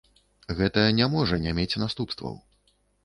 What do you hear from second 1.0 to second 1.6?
можа не